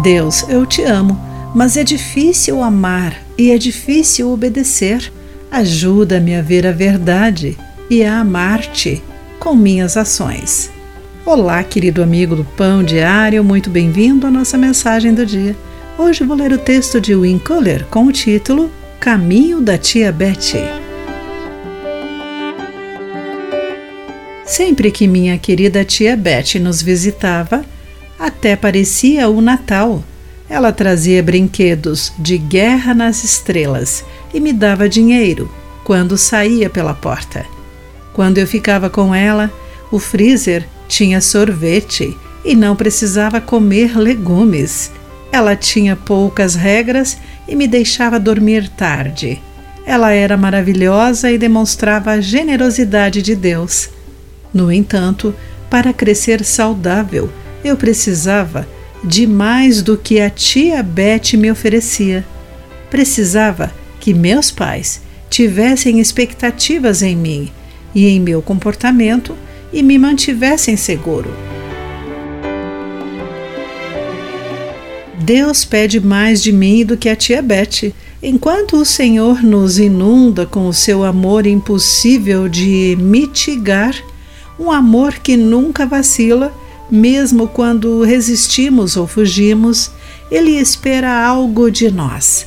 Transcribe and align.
Deus, 0.00 0.44
eu 0.48 0.64
te 0.64 0.82
amo, 0.82 1.20
mas 1.54 1.76
é 1.76 1.84
difícil 1.84 2.62
amar 2.62 3.14
e 3.36 3.50
é 3.50 3.58
difícil 3.58 4.32
obedecer. 4.32 5.12
Ajuda-me 5.50 6.34
a 6.34 6.40
ver 6.40 6.66
a 6.66 6.72
verdade 6.72 7.58
e 7.90 8.02
a 8.02 8.20
amar-te 8.20 9.02
com 9.38 9.54
minhas 9.54 9.98
ações. 9.98 10.70
Olá, 11.26 11.62
querido 11.62 12.02
amigo 12.02 12.34
do 12.34 12.44
Pão 12.44 12.82
Diário, 12.82 13.44
muito 13.44 13.68
bem-vindo 13.68 14.26
à 14.26 14.30
nossa 14.30 14.56
mensagem 14.56 15.12
do 15.12 15.26
dia. 15.26 15.54
Hoje 15.98 16.24
vou 16.24 16.36
ler 16.36 16.52
o 16.52 16.58
texto 16.58 16.98
de 16.98 17.14
Win 17.14 17.38
Kohler 17.38 17.84
com 17.86 18.06
o 18.06 18.12
título 18.12 18.70
Caminho 18.98 19.60
da 19.60 19.76
Tia 19.76 20.10
Betty. 20.10 20.58
Sempre 24.46 24.90
que 24.90 25.06
minha 25.06 25.36
querida 25.38 25.84
tia 25.84 26.16
Betty 26.16 26.58
nos 26.58 26.80
visitava, 26.80 27.64
até 28.22 28.54
parecia 28.54 29.28
o 29.28 29.40
Natal. 29.40 30.04
Ela 30.48 30.72
trazia 30.72 31.20
brinquedos 31.20 32.12
de 32.16 32.38
guerra 32.38 32.94
nas 32.94 33.24
estrelas 33.24 34.04
e 34.32 34.38
me 34.38 34.52
dava 34.52 34.88
dinheiro 34.88 35.50
quando 35.82 36.16
saía 36.16 36.70
pela 36.70 36.94
porta. 36.94 37.44
Quando 38.12 38.38
eu 38.38 38.46
ficava 38.46 38.88
com 38.88 39.12
ela, 39.12 39.50
o 39.90 39.98
freezer 39.98 40.64
tinha 40.86 41.20
sorvete 41.20 42.16
e 42.44 42.54
não 42.54 42.76
precisava 42.76 43.40
comer 43.40 43.98
legumes. 43.98 44.92
Ela 45.32 45.56
tinha 45.56 45.96
poucas 45.96 46.54
regras 46.54 47.18
e 47.48 47.56
me 47.56 47.66
deixava 47.66 48.20
dormir 48.20 48.68
tarde. 48.68 49.42
Ela 49.84 50.12
era 50.12 50.36
maravilhosa 50.36 51.28
e 51.32 51.36
demonstrava 51.36 52.12
a 52.12 52.20
generosidade 52.20 53.20
de 53.20 53.34
Deus. 53.34 53.88
No 54.54 54.70
entanto, 54.70 55.34
para 55.68 55.92
crescer 55.92 56.44
saudável, 56.44 57.28
eu 57.64 57.76
precisava 57.76 58.66
de 59.04 59.26
mais 59.26 59.82
do 59.82 59.96
que 59.96 60.20
a 60.20 60.30
tia 60.30 60.82
Beth 60.82 61.36
me 61.36 61.50
oferecia. 61.50 62.24
Precisava 62.90 63.72
que 64.00 64.14
meus 64.14 64.50
pais 64.50 65.00
tivessem 65.28 65.98
expectativas 65.98 67.02
em 67.02 67.16
mim 67.16 67.50
e 67.94 68.06
em 68.06 68.20
meu 68.20 68.42
comportamento 68.42 69.36
e 69.72 69.82
me 69.82 69.98
mantivessem 69.98 70.76
seguro. 70.76 71.30
Deus 75.22 75.64
pede 75.64 76.00
mais 76.00 76.42
de 76.42 76.52
mim 76.52 76.84
do 76.84 76.96
que 76.96 77.08
a 77.08 77.16
tia 77.16 77.40
Beth. 77.40 77.92
Enquanto 78.22 78.76
o 78.76 78.84
Senhor 78.84 79.42
nos 79.42 79.78
inunda 79.78 80.44
com 80.44 80.66
o 80.66 80.72
seu 80.72 81.04
amor 81.04 81.46
impossível 81.46 82.48
de 82.48 82.96
mitigar, 83.00 83.94
um 84.58 84.70
amor 84.70 85.14
que 85.14 85.36
nunca 85.36 85.86
vacila, 85.86 86.52
mesmo 86.92 87.48
quando 87.48 88.02
resistimos 88.02 88.98
ou 88.98 89.06
fugimos, 89.06 89.90
ele 90.30 90.50
espera 90.50 91.24
algo 91.24 91.70
de 91.70 91.90
nós. 91.90 92.46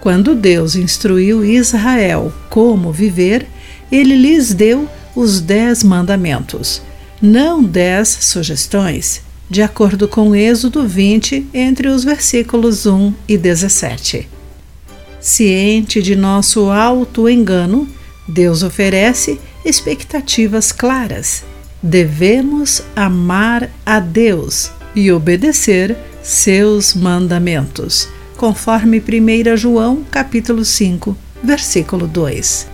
Quando 0.00 0.36
Deus 0.36 0.76
instruiu 0.76 1.44
Israel 1.44 2.32
como 2.48 2.92
viver, 2.92 3.48
ele 3.90 4.14
lhes 4.14 4.54
deu 4.54 4.88
os 5.16 5.40
dez 5.40 5.82
mandamentos, 5.82 6.82
não 7.20 7.64
dez 7.64 8.08
sugestões, 8.20 9.22
de 9.50 9.60
acordo 9.60 10.06
com 10.06 10.36
Êxodo 10.36 10.86
20, 10.86 11.48
entre 11.52 11.88
os 11.88 12.04
versículos 12.04 12.86
1 12.86 13.12
e 13.26 13.36
17. 13.36 14.28
Ciente 15.20 16.00
de 16.00 16.14
nosso 16.14 16.70
auto-engano, 16.70 17.88
Deus 18.28 18.62
oferece 18.62 19.40
expectativas 19.64 20.70
claras. 20.70 21.42
Devemos 21.86 22.82
amar 22.96 23.68
a 23.84 24.00
Deus 24.00 24.70
e 24.96 25.12
obedecer 25.12 25.94
seus 26.22 26.94
mandamentos, 26.94 28.08
conforme 28.38 28.98
1 28.98 29.54
João 29.58 30.02
capítulo 30.10 30.64
5, 30.64 31.14
versículo 31.42 32.06
2. 32.06 32.68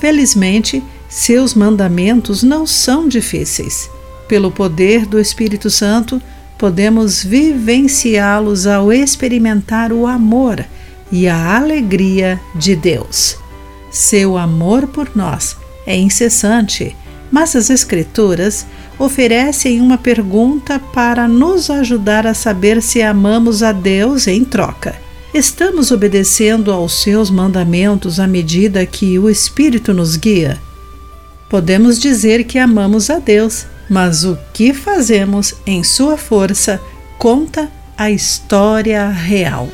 Felizmente, 0.00 0.82
seus 1.06 1.52
mandamentos 1.52 2.42
não 2.42 2.66
são 2.66 3.06
difíceis. 3.08 3.90
Pelo 4.26 4.50
poder 4.50 5.04
do 5.04 5.20
Espírito 5.20 5.68
Santo, 5.68 6.18
podemos 6.56 7.22
vivenciá-los 7.22 8.66
ao 8.66 8.90
experimentar 8.90 9.92
o 9.92 10.06
amor 10.06 10.64
e 11.12 11.28
a 11.28 11.58
alegria 11.58 12.40
de 12.54 12.74
Deus. 12.74 13.36
Seu 13.90 14.38
amor 14.38 14.86
por 14.86 15.10
nós 15.14 15.58
é 15.86 15.94
incessante, 15.94 16.96
mas 17.30 17.54
as 17.54 17.70
Escrituras 17.70 18.66
oferecem 18.98 19.80
uma 19.80 19.96
pergunta 19.96 20.78
para 20.78 21.28
nos 21.28 21.70
ajudar 21.70 22.26
a 22.26 22.34
saber 22.34 22.82
se 22.82 23.00
amamos 23.00 23.62
a 23.62 23.72
Deus 23.72 24.26
em 24.26 24.44
troca. 24.44 24.94
Estamos 25.32 25.90
obedecendo 25.90 26.72
aos 26.72 27.02
seus 27.02 27.30
mandamentos 27.30 28.18
à 28.18 28.26
medida 28.26 28.84
que 28.84 29.18
o 29.18 29.30
Espírito 29.30 29.94
nos 29.94 30.16
guia? 30.16 30.60
Podemos 31.48 32.00
dizer 32.00 32.44
que 32.44 32.58
amamos 32.58 33.10
a 33.10 33.18
Deus, 33.18 33.64
mas 33.88 34.24
o 34.24 34.36
que 34.52 34.74
fazemos 34.74 35.54
em 35.64 35.84
Sua 35.84 36.16
força 36.16 36.80
conta 37.16 37.70
a 37.96 38.10
história 38.10 39.08
real. 39.08 39.68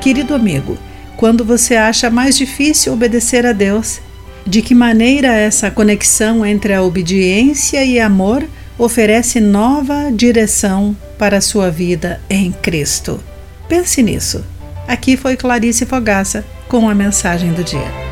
Querido 0.00 0.34
amigo, 0.34 0.76
quando 1.16 1.44
você 1.44 1.76
acha 1.76 2.10
mais 2.10 2.36
difícil 2.36 2.92
obedecer 2.92 3.44
a 3.44 3.52
Deus? 3.52 4.00
De 4.46 4.62
que 4.62 4.74
maneira 4.74 5.28
essa 5.28 5.70
conexão 5.70 6.44
entre 6.44 6.72
a 6.72 6.82
obediência 6.82 7.84
e 7.84 8.00
amor 8.00 8.44
oferece 8.78 9.40
nova 9.40 10.10
direção 10.12 10.96
para 11.18 11.38
a 11.38 11.42
sua 11.42 11.70
vida 11.70 12.20
em 12.28 12.50
Cristo? 12.50 13.22
Pense 13.68 14.02
nisso. 14.02 14.44
Aqui 14.88 15.16
foi 15.16 15.36
Clarice 15.36 15.86
Fogaça 15.86 16.44
com 16.68 16.88
a 16.88 16.94
mensagem 16.94 17.52
do 17.52 17.62
dia. 17.62 18.09